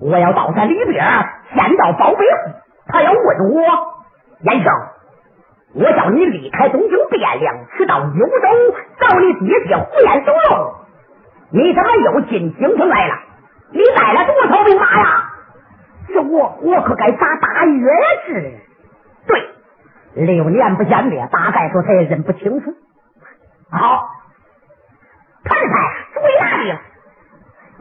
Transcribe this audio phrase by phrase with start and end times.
[0.00, 1.04] 我要到山里边
[1.54, 2.50] 见到包贝虎，
[2.88, 3.60] 他要问我，
[4.40, 4.72] 严生，
[5.74, 10.74] 我叫你离开东京汴梁，去到幽州找你爹爹胡延守用，
[11.50, 13.14] 你怎么又进京城来了？
[13.72, 15.24] 你带了多少兵马呀？
[16.08, 17.88] 这我我可该打大约
[18.26, 18.58] 是？
[19.26, 19.48] 对，
[20.14, 22.74] 六年不见面，大概说他也认不清楚。
[23.70, 24.08] 好，
[25.44, 25.64] 太太
[26.14, 26.72] 注意哪里？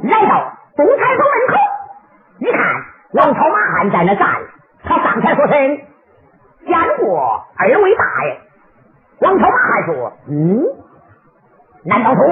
[0.04, 1.29] 来到东台府门口，一
[3.20, 4.28] 王朝马汉在那站，
[4.82, 5.82] 他上前说声
[6.66, 8.40] ：“见过二位大爷。”
[9.20, 10.64] 王朝马汉说：“嗯，
[11.84, 12.24] 难道说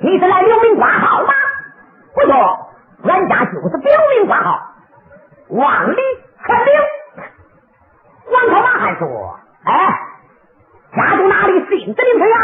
[0.00, 1.32] 你是来留名挂号吗？”
[2.12, 2.70] 不错，
[3.04, 4.72] 俺家就是表名挂号。
[5.48, 5.96] 王里
[6.44, 6.74] 传令。
[8.32, 10.00] 王朝马汉说：“哎，
[10.96, 11.52] 家住哪里？
[11.68, 12.36] 姓子名谁呀？”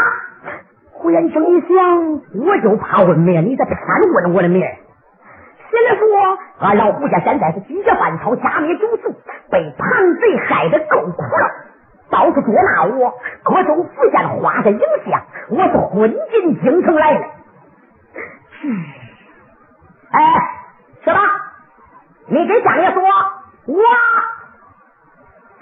[0.93, 3.77] 胡延生一想，我就怕问面，你这偏
[4.13, 4.79] 问我的面。
[5.73, 9.11] 现在说，俺老胡家现在是几家犯草，家灭九族，
[9.49, 11.49] 被叛贼害得够苦了，
[12.11, 13.11] 到处捉拿我，
[13.43, 17.25] 各种符线画着影像，我是混进京城来的。
[20.11, 20.21] 哎，
[21.03, 21.19] 什么？
[22.27, 23.03] 你跟相爷说，
[23.65, 23.75] 我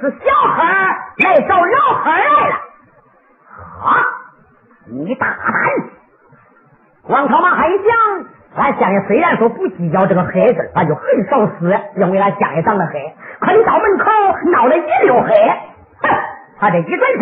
[0.02, 2.56] 是小孩来找老孩来了。
[3.82, 4.04] 啊，
[4.88, 5.40] 你大胆！
[7.08, 8.26] 王朝马还想，
[8.62, 13.14] 俺相爷虽然说不计较这个黑字，俺就很少死，因为俺相爷长得黑。
[13.40, 14.06] 可你到门口
[14.52, 15.34] 闹了一溜黑，
[16.02, 16.10] 哼！
[16.60, 17.22] 他这一转身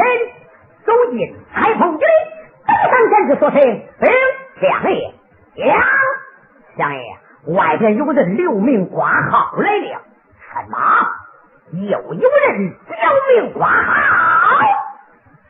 [0.85, 2.01] 走进彩棚里，
[2.67, 3.61] 走上前去说声
[4.01, 4.07] ：“嗯，
[4.59, 5.13] 相爷，
[5.65, 5.81] 呀，
[6.75, 7.01] 相爷。”
[7.55, 10.01] 外边有人留名挂号来了，
[10.51, 10.77] 什么？
[11.71, 14.57] 又有人留名挂号？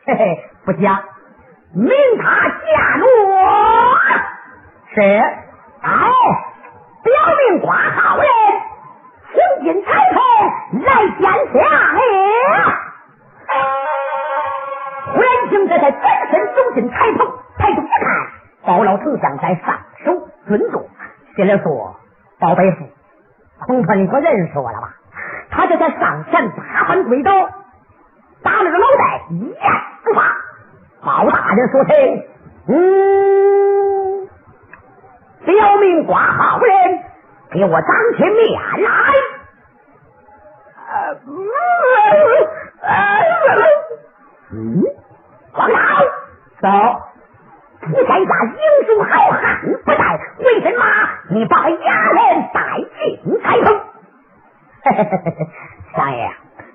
[0.06, 1.02] 嘿嘿，不假，
[1.74, 3.08] 命他下落。
[4.94, 5.00] 是，
[5.82, 5.88] 哎，
[7.02, 7.12] 表
[7.48, 8.26] 明挂号人，
[9.32, 10.20] 请进彩棚
[10.82, 11.22] 来见
[11.52, 11.62] 相爷。
[15.12, 17.26] 胡延庆这才转身走进彩棚，
[17.58, 17.90] 抬头一看，
[18.64, 20.88] 包老丞相在上首尊重。
[21.36, 21.96] 心里说
[22.38, 22.84] ：“包贝父，
[23.66, 24.94] 恐怕你不认识我了吧？”
[25.50, 27.32] 他就在上前大翻跪倒，
[28.42, 29.72] 打了个脑袋，一言
[30.04, 30.22] 不发。
[31.02, 31.96] 包大人说：“声
[32.68, 32.74] ：“嗯，
[35.50, 37.00] 表明挂号人，
[37.50, 38.90] 给我长起面来。”
[44.52, 44.82] 嗯，
[45.54, 45.78] 王老
[46.60, 46.68] 走。
[47.82, 49.94] 你在家英雄好汉不在，
[50.38, 50.84] 为什么
[51.30, 52.20] 你把哑人
[52.52, 52.60] 带
[53.22, 53.80] 进彩棚？
[55.94, 56.30] 相爷，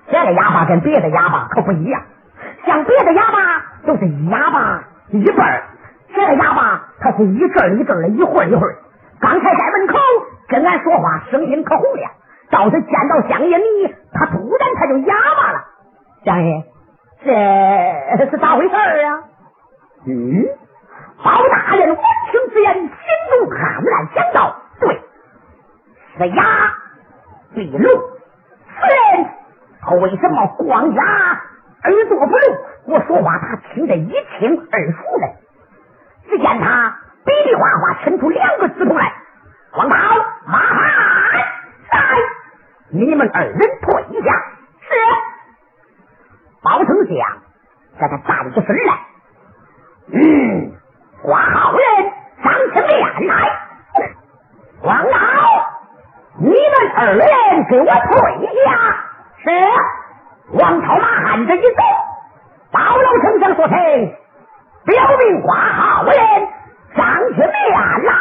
[0.10, 2.02] 这个哑巴跟别的哑巴可不一样。
[2.66, 3.38] 像别的哑巴
[3.86, 5.64] 都是哑巴一辈儿，
[6.16, 8.78] 这个哑巴他是一阵一阵的，一会儿一会儿。
[9.20, 9.98] 刚才在门口
[10.48, 12.12] 跟俺说话，声音可洪亮。
[12.50, 15.66] 倒是见到相爷你，他突然他就哑巴了。
[16.24, 16.64] 相爷，
[17.24, 19.24] 这是咋回事啊？
[20.08, 20.46] 嗯。
[21.24, 22.90] 包大人闻听此言，心
[23.32, 25.02] 中黯然想到：对，
[26.18, 26.44] 是哑
[27.56, 27.82] 必聋。
[27.90, 29.26] 此人
[29.82, 31.04] 他为什么光哑
[31.84, 32.42] 耳朵不聋？
[32.88, 35.45] 我说话他听得一清二楚的。
[36.36, 39.14] 只见他比比划划，伸出两个指头来
[39.78, 39.96] ：“王涛、
[40.46, 41.40] 马汉，
[41.92, 42.00] 来，
[42.90, 44.34] 你们二人退下。”
[44.84, 44.94] 是。
[46.62, 47.16] 包丞相
[48.00, 49.00] 在他站起身来，
[50.12, 50.74] 嗯。
[51.22, 51.86] 挂号人
[52.44, 53.34] 上起面来，
[54.84, 55.18] 王老，
[56.38, 57.96] 你们二人给我退
[58.66, 58.68] 下。
[59.38, 59.50] 是
[60.52, 61.82] 王朝马汉这一走，
[62.72, 63.76] 包老丞相说声，
[64.86, 66.14] 表明挂号人
[66.96, 67.50] 上起面
[68.04, 68.14] 来。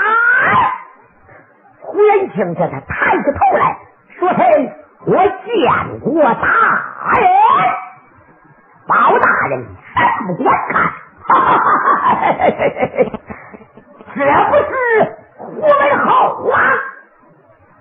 [1.81, 2.81] 胡延庆这才
[3.57, 3.79] 来
[4.19, 4.39] 说声，
[5.07, 6.47] 我见过大
[7.19, 7.25] 人。
[8.87, 9.67] 包大人
[10.27, 10.75] 不观看。
[11.27, 11.59] 哈哈哈！
[11.59, 12.35] 哈
[14.15, 14.73] 这不是
[15.39, 15.71] 胡文
[16.05, 16.09] 浩
[16.51, 16.57] 啊？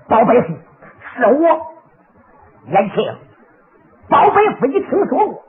[0.08, 0.48] 包贝夫，
[1.16, 1.74] 是我。
[2.68, 3.18] 延庆，
[4.10, 5.44] 包贝夫，你听说过？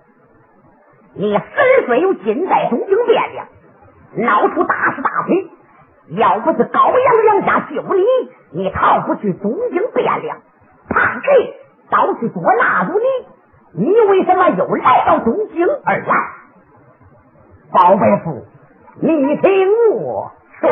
[1.14, 3.46] 你十岁又进在东京汴梁，
[4.16, 5.48] 闹出大是大非。
[6.08, 8.04] 要不是高阳两家救你，
[8.52, 10.38] 你逃不去东京汴梁。
[10.88, 11.54] 怕谁
[11.90, 16.14] 到处捉拿住你，你为什么又来到东京而来？
[17.72, 18.46] 包贝夫，
[19.00, 20.30] 你听我
[20.60, 20.68] 说。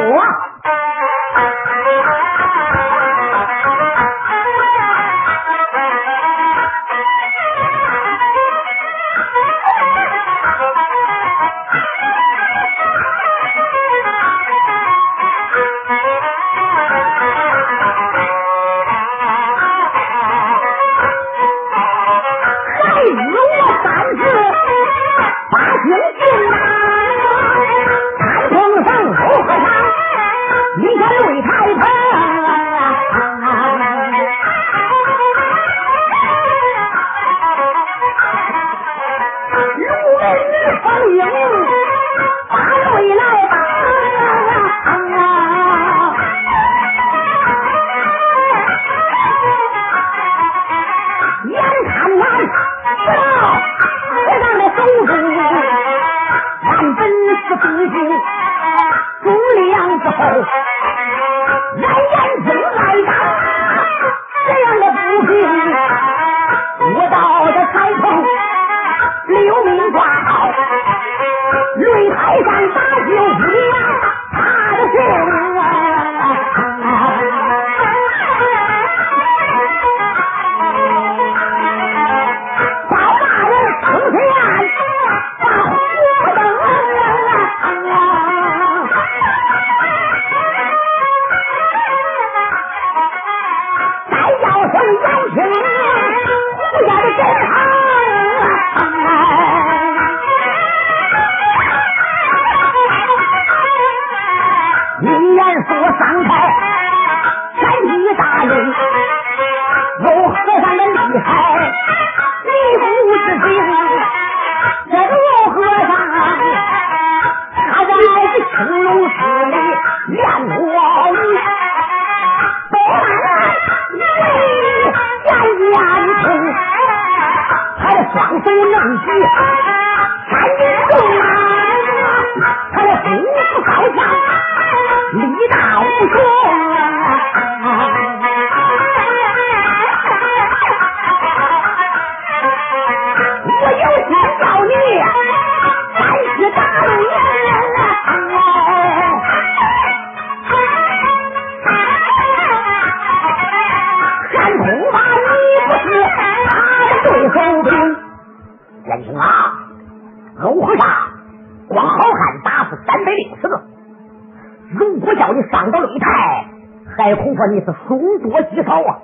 [167.46, 168.98] 你是凶多吉少啊！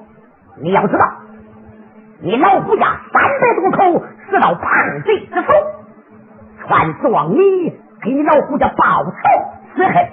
[0.61, 1.07] 你要知道，
[2.21, 5.53] 你老胡家三百多口死到叛贼之手，
[6.67, 7.71] 传状你
[8.03, 9.13] 给你老胡家报仇
[9.77, 10.09] 雪恨。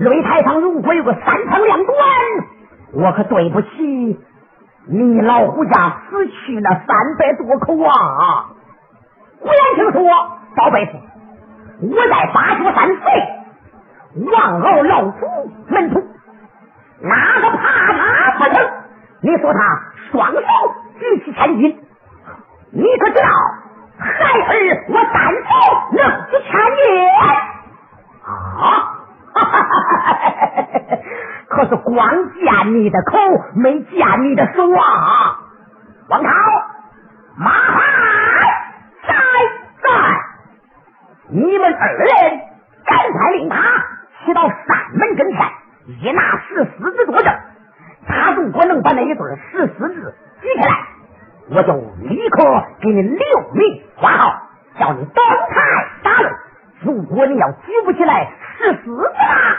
[0.00, 1.96] 擂台上如果有个三长两短，
[2.94, 4.18] 我可对不起
[4.86, 8.46] 你老胡家死去那三百多口啊！
[9.40, 10.02] 不言听说，
[10.56, 10.92] 宝贝子，
[11.82, 13.04] 我在八九三岁，
[14.32, 15.26] 王敖老祖
[15.68, 16.02] 门徒。
[17.02, 17.62] 哪个怕
[17.92, 17.98] 他
[18.38, 18.56] 不成？
[19.22, 19.58] 你说他
[20.10, 20.40] 双手
[20.98, 21.62] 举起千斤，
[22.72, 23.28] 你可知道
[23.98, 25.38] 孩儿我单手
[25.92, 26.00] 能
[26.30, 26.82] 举千斤
[28.24, 28.26] 啊？
[31.48, 33.16] 可是光见你的口，
[33.54, 35.38] 没见你的手啊！
[36.08, 36.28] 王涛，
[37.36, 37.82] 麻烦
[39.06, 39.14] 在
[39.82, 39.88] 在，
[41.30, 42.06] 你们二人
[42.86, 43.56] 赶快令他
[44.24, 44.58] 骑到山
[44.94, 45.40] 门跟前。
[46.00, 47.34] 一拿石狮子作证，
[48.06, 50.86] 他如果能把那一对石狮子举起来，
[51.50, 51.72] 我就
[52.08, 54.42] 立刻给你留名挂号，
[54.78, 56.30] 叫你登台打擂。
[56.82, 59.56] 如果你要举不起来石狮子啊，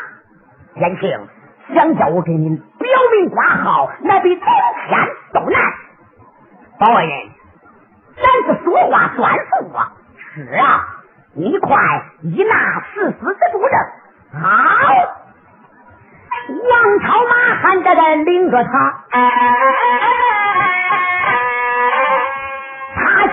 [0.75, 1.27] 天庆
[1.73, 4.45] 想叫我给你表明挂号，那比登
[4.87, 5.61] 天都难。
[6.79, 7.29] 保安人，
[8.17, 9.93] 咱是说话算数啊！
[10.17, 10.87] 是啊，
[11.33, 11.77] 你快
[12.21, 13.79] 一拿石狮子作证，
[14.41, 14.47] 好。
[16.49, 18.69] 王朝马汉在这领着他，
[19.11, 20.32] 他去到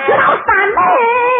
[0.09, 1.40] 山门。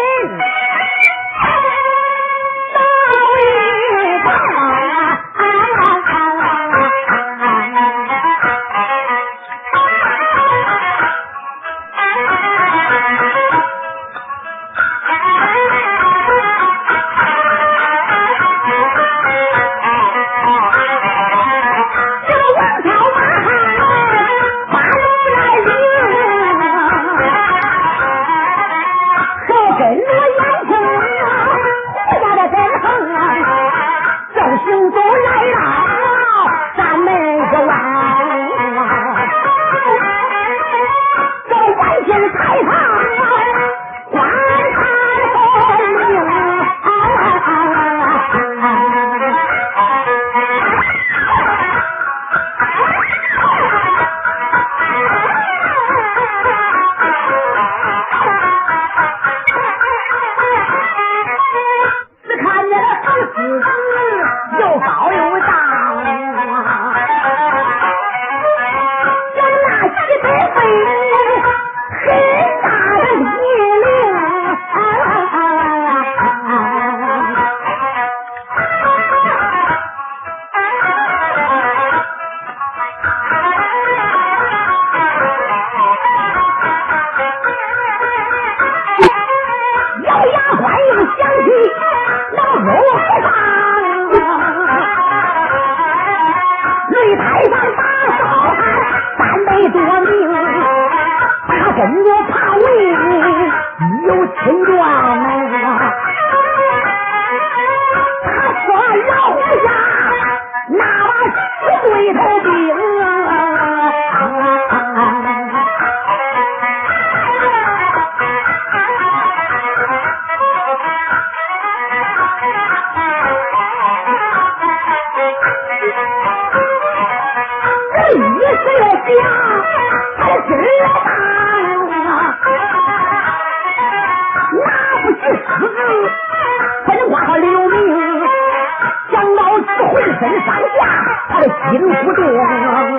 [142.21, 142.90] ど。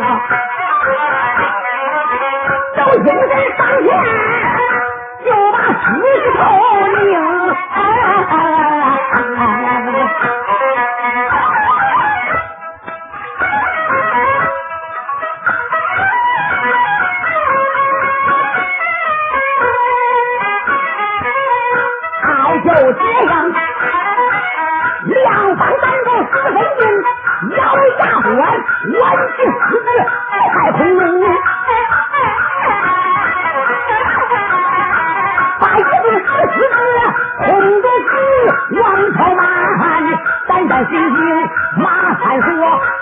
[41.76, 42.49] 马三说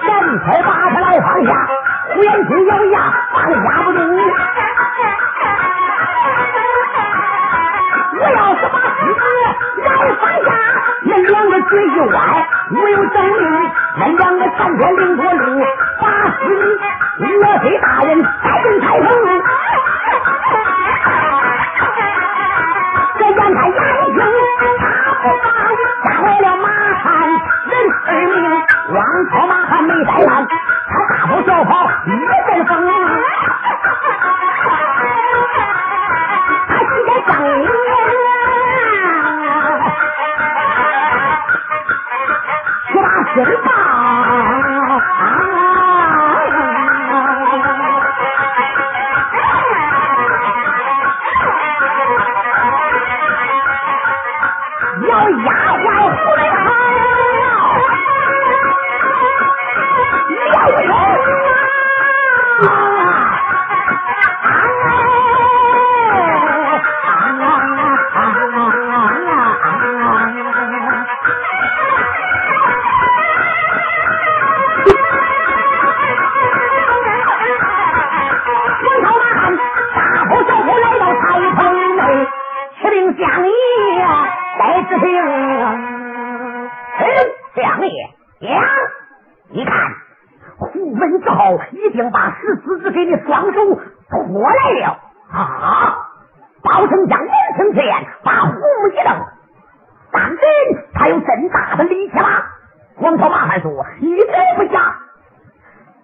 [0.06, 1.48] 站起来，把他来放下。
[2.12, 2.96] 胡延平咬牙，
[3.32, 3.98] 把他压不住。
[8.12, 9.20] 我要是把狮子
[9.82, 9.88] 来
[10.20, 10.48] 放下，
[11.04, 15.64] 那两个嘴一歪，我有正义，那两个三天两头路，
[16.00, 16.04] 把
[16.38, 16.78] 狮子
[17.18, 19.39] 岳飞大人带进太平路。
[28.92, 29.69] 王朝吗？
[91.72, 94.98] 已经把石狮子给你双手拖来了。
[95.32, 96.06] 啊
[96.62, 99.26] 包丞相闻听此言把虎母一瞪
[100.12, 100.44] 当真
[100.92, 102.28] 他有真大的力气吗
[102.98, 104.98] 王朝马汉说一点不假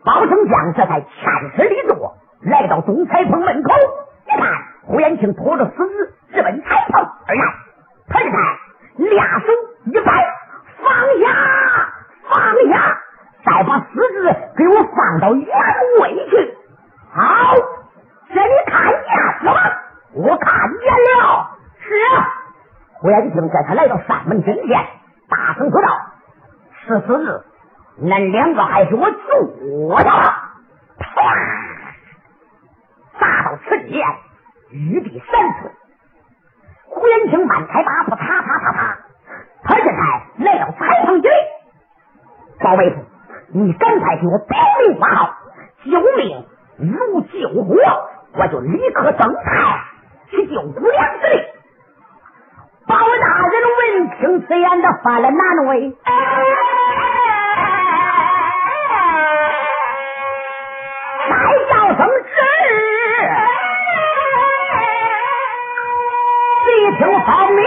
[0.04, 3.70] 包丞相这才颤里立坐来到东财棚门口
[4.26, 4.50] 一看
[4.86, 7.42] 胡延庆拖着狮子直奔彩棚而来
[8.08, 8.40] 他的看
[8.96, 9.46] 俩手
[9.84, 10.34] 一摆
[10.82, 11.92] 放下
[12.30, 12.98] 放下
[13.44, 15.46] 再把狮子给我放到原
[16.00, 16.56] 位去。
[17.12, 17.54] 好
[18.28, 19.60] 先看一了吗
[20.14, 21.50] 我看见了。
[21.80, 22.28] 是啊
[22.94, 24.86] 胡延庆在他来到山门跟前
[25.28, 25.88] 大声说道
[26.86, 27.40] 十四日
[28.02, 30.34] 恁两个还是我做的了
[30.98, 31.22] 啪
[33.20, 34.02] 砸到此地
[34.70, 35.72] 玉地三寸
[36.88, 38.98] 胡延庆满台拔步啪啪啪啪
[39.64, 41.30] 他现在来到白胖军
[42.60, 42.94] 包围
[43.48, 45.36] 你刚才给我报命不好，
[45.84, 46.44] 救命
[46.78, 47.76] 如救火，
[48.34, 49.40] 我就立刻登台
[50.28, 51.42] 去救姑娘之力。
[52.88, 53.02] 包大
[53.48, 55.96] 人闻听此言，的犯了难为。
[61.28, 61.32] 在
[61.70, 62.34] 叫声时，
[66.68, 67.58] 一听好命。